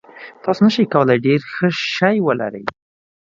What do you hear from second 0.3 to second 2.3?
تاسو نشئ کولی ډیر ښه شی